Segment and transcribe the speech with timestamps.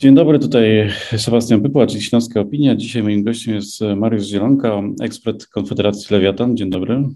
[0.00, 2.76] Dzień dobry, tutaj Sebastian Pypła, czyli Śląska Opinia.
[2.76, 6.56] Dzisiaj moim gościem jest Mariusz Zielonka, ekspert Konfederacji Lewiatan.
[6.56, 7.08] Dzień dobry.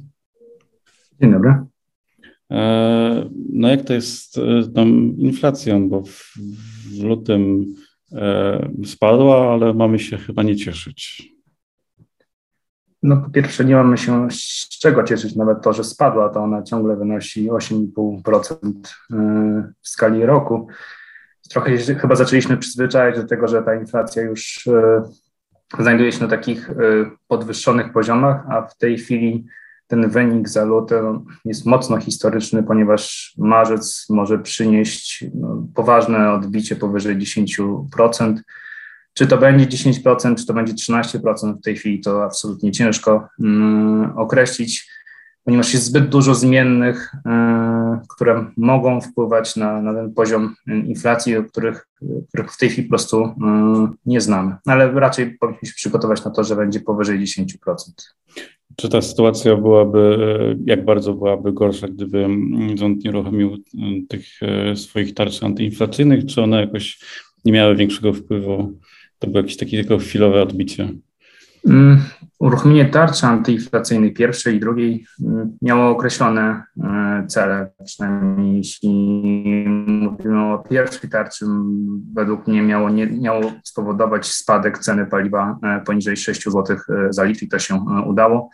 [1.20, 1.54] Dzień dobry.
[2.50, 4.86] E, no jak to jest z tą
[5.16, 6.32] inflacją, bo w,
[6.98, 7.74] w lutym
[8.12, 11.32] e, spadła, ale mamy się chyba nie cieszyć.
[13.02, 16.62] No po pierwsze nie mamy się z czego cieszyć, nawet to, że spadła, to ona
[16.62, 18.72] ciągle wynosi 8,5%
[19.12, 20.68] e, w skali roku
[21.50, 25.02] trochę się chyba zaczęliśmy przyzwyczajać do tego, że ta inflacja już e,
[25.82, 26.74] znajduje się na takich e,
[27.28, 29.46] podwyższonych poziomach, a w tej chwili
[29.86, 30.94] ten wynik za luty
[31.44, 38.34] jest mocno historyczny, ponieważ marzec może przynieść no, poważne odbicie powyżej 10%.
[39.14, 44.18] Czy to będzie 10%, czy to będzie 13%, w tej chwili to absolutnie ciężko mm,
[44.18, 44.90] określić
[45.44, 51.88] ponieważ jest zbyt dużo zmiennych, e, które mogą wpływać na, na ten poziom inflacji, których,
[52.28, 53.32] których w tej chwili po prostu e,
[54.06, 54.56] nie znamy.
[54.66, 57.46] Ale raczej powinniśmy się przygotować na to, że będzie powyżej 10%.
[58.76, 60.18] Czy ta sytuacja byłaby,
[60.66, 62.28] jak bardzo byłaby gorsza, gdyby
[62.74, 63.58] rząd nie uruchomił
[64.08, 67.00] tych e, swoich tarcz antyinflacyjnych, czy one jakoś
[67.44, 68.78] nie miały większego wpływu?
[69.18, 70.88] To było jakieś takie tylko chwilowe odbicie?
[71.68, 72.00] Mm,
[72.38, 78.90] uruchomienie tarczy antyinflacyjnej pierwszej i drugiej mm, miało określone e, cele, przynajmniej jeśli
[79.86, 81.46] mówimy o pierwszej tarczy,
[82.14, 87.24] według mnie miało, nie, miało spowodować spadek ceny paliwa e, poniżej 6 zł e, za
[87.24, 88.50] litr i to się udało.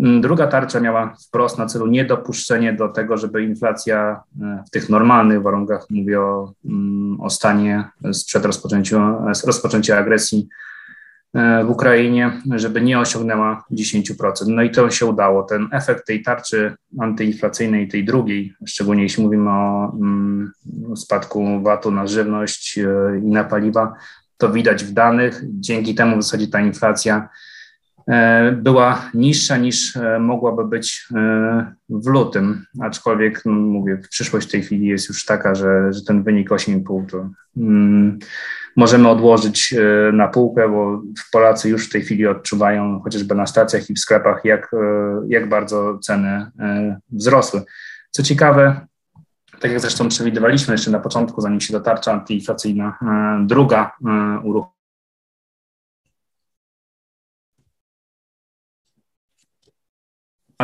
[0.00, 4.22] Mm, druga tarcza miała wprost na celu niedopuszczenie do tego, żeby inflacja
[4.66, 6.52] w tych normalnych warunkach, mówię o,
[7.18, 10.48] o stanie sprzed rozpoczęcia, rozpoczęcia agresji,
[11.34, 14.32] w Ukrainie, żeby nie osiągnęła 10%.
[14.46, 15.42] No i to się udało.
[15.42, 20.52] Ten efekt tej tarczy antyinflacyjnej, tej drugiej, szczególnie jeśli mówimy o mm,
[20.96, 23.94] spadku VAT-u na żywność e, i na paliwa,
[24.36, 25.42] to widać w danych.
[25.44, 27.49] Dzięki temu w zasadzie ta inflacja e,
[28.52, 31.08] była niższa niż mogłaby być
[31.88, 36.22] w lutym, aczkolwiek no mówię, przyszłość w tej chwili jest już taka, że, że ten
[36.22, 38.18] wynik 8,5 to mm,
[38.76, 41.02] możemy odłożyć e, na półkę, bo
[41.32, 44.76] Polacy już w tej chwili odczuwają chociażby na stacjach i w sklepach, jak, e,
[45.28, 47.62] jak bardzo ceny e, wzrosły.
[48.10, 48.86] Co ciekawe,
[49.60, 52.98] tak jak zresztą przewidywaliśmy jeszcze na początku, zanim się dotarcza antyinflacyjna,
[53.46, 53.92] druga
[54.44, 54.79] uruchomiona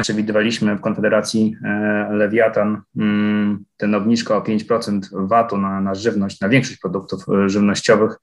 [0.03, 6.49] przewidywaliśmy w Konfederacji e, Lewiatan mm, ten obniżka o 5% VAT-u na, na żywność, na
[6.49, 8.17] większość produktów e, żywnościowych,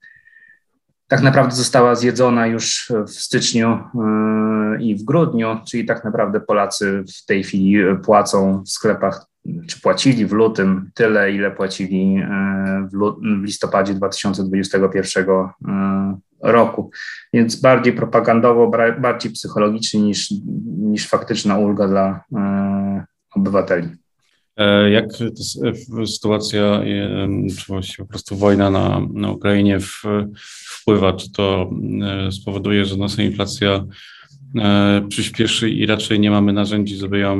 [1.08, 3.82] tak naprawdę została zjedzona już w styczniu e,
[4.80, 9.26] i w grudniu, czyli tak naprawdę Polacy w tej chwili płacą w sklepach,
[9.68, 12.22] czy płacili w lutym tyle, ile płacili
[12.92, 15.26] w listopadzie 2021
[16.44, 16.90] roku.
[17.32, 20.30] Więc bardziej propagandowo, bardziej psychologicznie niż,
[20.78, 23.88] niż faktyczna ulga dla e, obywateli.
[24.56, 25.04] E, jak
[26.06, 26.82] sytuacja,
[27.58, 29.78] czy właściwie po prostu wojna na, na Ukrainie
[30.68, 31.12] wpływa?
[31.12, 31.70] Czy to
[32.02, 33.84] e, spowoduje, że nasza inflacja
[35.08, 37.38] przyspieszy i raczej nie mamy narzędzi, żeby ją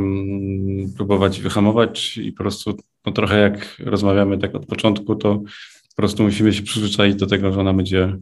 [0.96, 2.76] próbować wyhamować i po prostu
[3.06, 5.42] no trochę jak rozmawiamy tak od początku, to
[5.88, 8.16] po prostu musimy się przyzwyczaić do tego, że ona będzie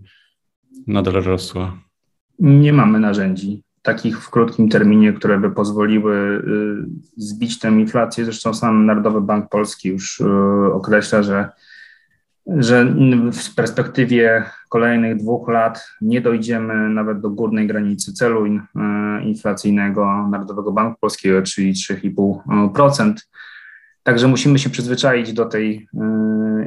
[0.86, 1.78] nadal rosła?
[2.38, 8.24] Nie mamy narzędzi takich w krótkim terminie, które by pozwoliły y, zbić tę inflację.
[8.24, 10.24] Zresztą sam Narodowy Bank Polski już y,
[10.72, 11.48] określa, że,
[12.46, 12.94] że
[13.32, 18.60] w perspektywie kolejnych dwóch lat nie dojdziemy nawet do górnej granicy celu y,
[19.24, 23.14] inflacyjnego Narodowego Banku Polskiego, czyli 3,5%.
[24.02, 25.88] Także musimy się przyzwyczaić do tej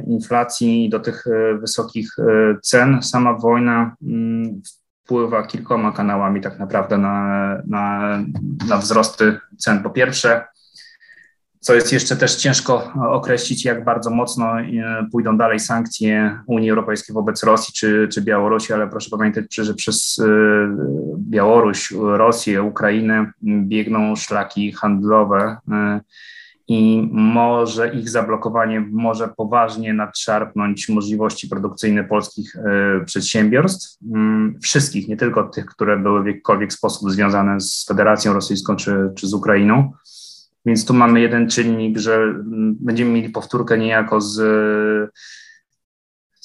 [0.06, 2.22] inflacji i do tych e, wysokich e,
[2.62, 3.02] cen.
[3.02, 4.62] Sama wojna mm,
[5.04, 8.18] wpływa kilkoma kanałami tak naprawdę na, na,
[8.68, 9.82] na wzrosty cen.
[9.82, 10.44] Po pierwsze,
[11.60, 14.52] co jest jeszcze też ciężko określić, jak bardzo mocno
[15.12, 20.20] pójdą dalej sankcje Unii Europejskiej wobec Rosji czy, czy Białorusi, ale proszę pamiętać, że przez
[21.18, 25.56] Białoruś, Rosję, Ukrainę biegną szlaki handlowe
[26.68, 35.16] i może ich zablokowanie może poważnie nadszarpnąć możliwości produkcyjne polskich e, przedsiębiorstw, mm, wszystkich, nie
[35.16, 39.92] tylko tych, które były w jakikolwiek sposób związane z Federacją Rosyjską czy, czy z Ukrainą.
[40.66, 44.40] Więc tu mamy jeden czynnik, że mm, będziemy mieli powtórkę niejako z,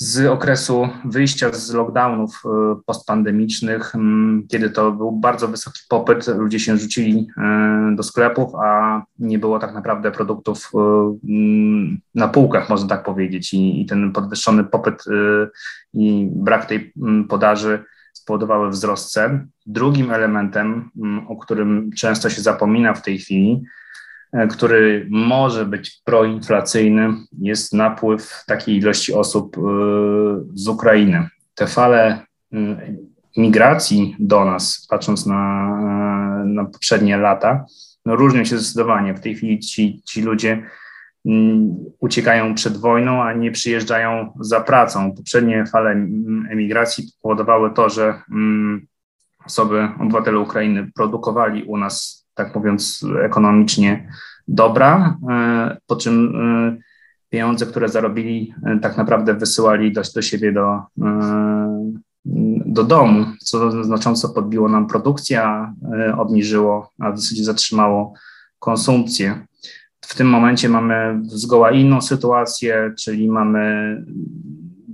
[0.01, 2.43] z okresu wyjścia z lockdownów
[2.85, 7.27] postpandemicznych, mm, kiedy to był bardzo wysoki popyt, ludzie się rzucili
[7.95, 10.71] do sklepów, a nie było tak naprawdę produktów
[11.29, 15.03] mm, na półkach, można tak powiedzieć, i, i ten podwyższony popyt
[15.93, 16.93] i brak tej
[17.29, 17.83] podaży
[18.13, 19.47] spowodowały wzrost cen.
[19.65, 20.89] Drugim elementem,
[21.27, 23.80] o którym często się zapomina w tej chwili, e,
[24.49, 29.61] który może być proinflacyjny, jest napływ takiej ilości osób e,
[30.53, 31.29] z Ukrainy.
[31.55, 32.25] Te fale
[33.37, 35.69] migracji do nas, patrząc na,
[36.43, 37.65] e, na poprzednie lata,
[38.05, 39.13] no różnią się zdecydowanie.
[39.13, 40.63] W tej chwili ci, ci ludzie
[41.99, 45.15] uciekają przed wojną, a nie przyjeżdżają za pracą.
[45.15, 45.91] Poprzednie fale
[46.49, 48.21] emigracji powodowały to, że
[49.45, 54.07] osoby, obywatele Ukrainy produkowali u nas, tak mówiąc, ekonomicznie
[54.51, 56.77] dobra, e, po czym e,
[57.29, 60.81] pieniądze, które zarobili, e, tak naprawdę wysyłali do, do siebie do,
[62.65, 65.43] do domu, co znacząco podbiło nam produkcję,
[66.17, 68.13] obniżyło, a w zasadzie zatrzymało
[68.59, 69.45] konsumpcję.
[70.01, 73.95] W tym momencie mamy zgoła inną sytuację, czyli mamy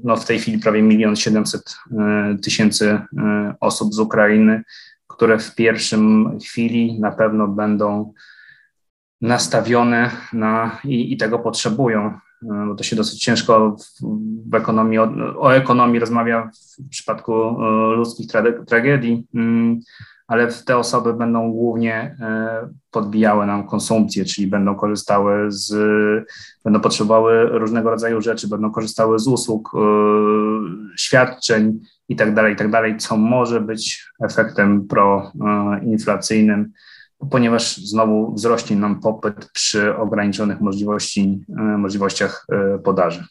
[0.03, 1.77] no w tej chwili prawie milion siedemset
[2.43, 2.99] tysięcy
[3.59, 4.63] osób z Ukrainy,
[5.17, 8.13] które w pierwszym chwili na pewno będą
[9.21, 12.05] nastawione na i, i tego potrzebują,
[12.43, 14.01] e, bo to się dosyć ciężko w,
[14.49, 15.09] w ekonomii, o,
[15.39, 17.33] o, ekonomii rozmawia w przypadku
[17.95, 18.27] ludzkich
[18.67, 19.27] tragedii.
[19.35, 19.79] Mm,
[20.27, 25.75] ale te osoby będą głównie e, podbijały nam konsumpcję, czyli będą korzystały z,
[26.63, 29.79] będą potrzebowały różnego rodzaju rzeczy, będą korzystały z usług, e,
[30.97, 31.79] świadczeń
[32.09, 36.71] i tak dalej, i tak dalej, co może być efektem proinflacyjnym,
[37.31, 42.47] ponieważ znowu wzrośnie nam popyt przy ograniczonych możliwości, e, możliwościach
[42.83, 43.23] podaży.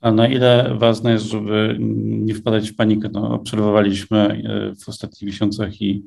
[0.00, 3.08] A na ile ważne jest, żeby nie wpadać w panikę?
[3.12, 4.42] No, obserwowaliśmy
[4.84, 6.04] w ostatnich miesiącach i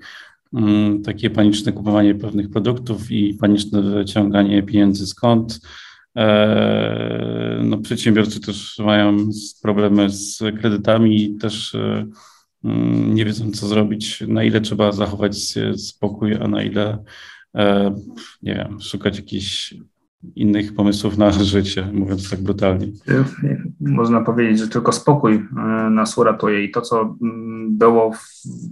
[0.53, 5.59] Mm, takie paniczne kupowanie pewnych produktów i paniczne wyciąganie pieniędzy skąd.
[6.17, 9.17] E, no, przedsiębiorcy też mają
[9.61, 12.07] problemy z kredytami, też e,
[12.63, 15.37] mm, nie wiedzą, co zrobić, na ile trzeba zachować
[15.77, 17.03] spokój, a na ile,
[17.55, 17.95] e,
[18.43, 19.75] nie wiem, szukać jakichś
[20.35, 22.87] innych pomysłów na życie, mówiąc tak brutalnie.
[23.79, 25.45] Można powiedzieć, że tylko spokój
[25.91, 28.11] nas uratuje i to, co mm, było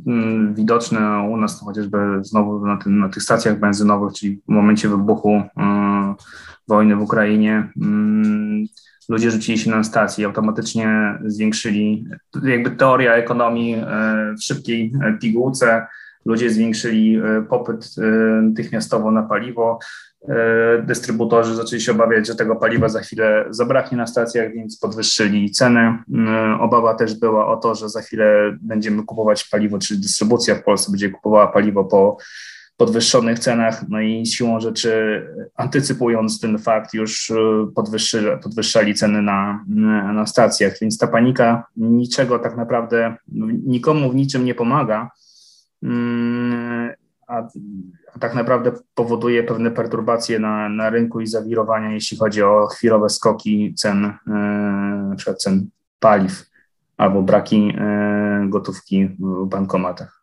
[0.07, 4.51] mm, widoczne u nas, to chociażby znowu na, tym, na tych stacjach benzynowych, czyli w
[4.51, 5.41] momencie wybuchu
[6.71, 8.65] wojny w Ukrainie, mm,
[9.09, 12.05] ludzie rzucili się na stację, automatycznie zwiększyli,
[12.43, 13.85] jakby teoria ekonomii e,
[14.39, 14.91] w szybkiej
[15.21, 15.87] pigułce,
[16.25, 17.95] ludzie zwiększyli popyt
[18.41, 19.79] natychmiastowo na paliwo,
[20.29, 25.51] E, dystrybutorzy zaczęli się obawiać, że tego paliwa za chwilę zabraknie na stacjach, więc podwyższyli
[25.51, 25.79] ceny.
[25.79, 30.63] E, obawa też była o to, że za chwilę będziemy kupować paliwo, czyli dystrybucja w
[30.63, 32.17] Polsce będzie kupowała paliwo po
[32.81, 34.91] podwyższonych cenach, no i siłą rzeczy
[35.55, 37.35] antycypując ten fakt już e,
[38.43, 39.65] podwyższali ceny na,
[40.13, 43.15] na stacjach, więc ta panika niczego tak naprawdę,
[43.65, 45.09] nikomu w niczym nie pomaga,
[45.83, 46.89] mm,
[47.27, 47.49] a
[48.19, 53.73] tak naprawdę powoduje pewne perturbacje na, na rynku i zawirowania, jeśli chodzi o chwilowe skoki
[53.73, 54.31] cen, e,
[55.09, 55.69] na przykład cen
[55.99, 56.45] paliw
[56.97, 60.20] albo braki e, gotówki w bankomatach.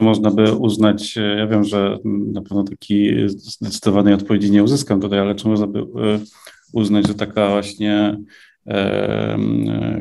[0.00, 5.18] Można by uznać, e, ja wiem, że na pewno takiej zdecydowanej odpowiedzi nie uzyskam tutaj,
[5.18, 5.84] ale czy można by
[6.72, 8.16] uznać, że taka właśnie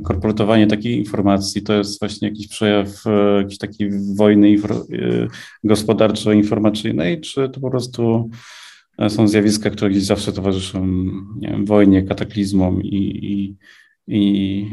[0.03, 5.27] korporatowanie takiej informacji to jest właśnie jakiś przejaw e, jakiejś takiej wojny e,
[5.63, 8.29] gospodarczo-informacyjnej, czy to po prostu
[8.97, 10.87] e, są zjawiska, które gdzieś zawsze towarzyszą
[11.35, 13.55] nie wiem, wojnie, kataklizmom i, i,
[14.07, 14.65] i,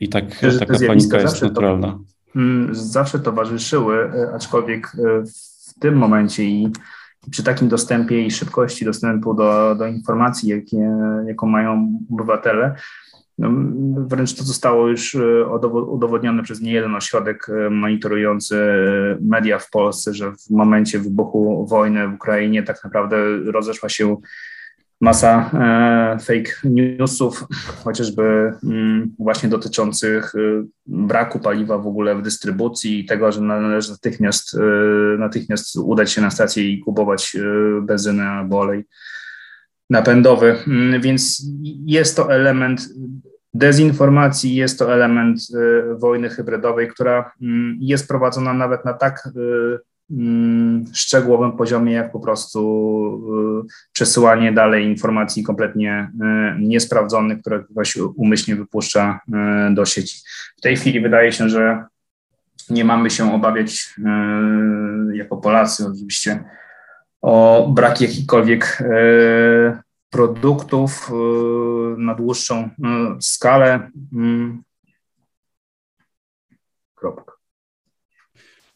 [0.00, 1.98] i tak, taka panika jest naturalna.
[2.36, 4.92] Mm, zawsze towarzyszyły, aczkolwiek
[5.66, 6.72] w tym momencie i
[7.30, 12.74] przy takim dostępie i szybkości dostępu do, do informacji, jakie, jaką mają obywatele,
[13.38, 13.50] no,
[14.06, 20.14] wręcz to zostało już e, udowodnione przez niejeden ośrodek e, monitorujący e, media w Polsce,
[20.14, 24.16] że w momencie wybuchu wojny w Ukrainie tak naprawdę rozeszła się
[25.00, 25.50] masa
[26.20, 27.44] fake newsów,
[27.84, 30.32] chociażby mm, właśnie dotyczących
[30.86, 34.56] braku paliwa w ogóle w dystrybucji i tego, że należy natychmiast,
[35.18, 37.36] natychmiast udać się na stację i kupować
[37.82, 38.84] benzynę albo olej
[39.90, 40.56] napędowy.
[40.66, 41.42] Mm, więc
[41.86, 42.88] jest to element
[43.54, 49.78] dezinformacji, jest to element y, wojny hybrydowej, która mm, jest prowadzona nawet na tak y,
[50.92, 52.60] szczegółowym poziomie, jak po prostu
[53.92, 56.10] przesyłanie dalej informacji kompletnie
[56.58, 59.20] niesprawdzonych, które ktoś umyślnie wypuszcza
[59.70, 60.18] do sieci.
[60.56, 61.84] W tej chwili wydaje się, że
[62.70, 63.94] nie mamy się obawiać
[65.12, 66.44] jako Polacy oczywiście
[67.22, 68.82] o brak jakichkolwiek
[70.10, 71.10] produktów
[71.98, 72.70] na dłuższą
[73.20, 73.90] skalę.
[74.12, 74.62] Mm,
[76.94, 77.33] kropka.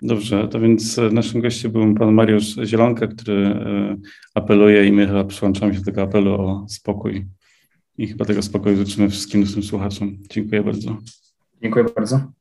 [0.03, 3.97] Dobrze, to więc e, naszym gościem był pan Mariusz Zielonka, który e,
[4.35, 7.27] apeluje i my chyba przyłączamy się do tego apelu o spokój.
[7.99, 10.19] I chyba tego spokoju życzymy wszystkim naszym słuchaczom.
[10.31, 10.97] Dziękuję bardzo.
[11.63, 12.38] Dziękuję bardzo.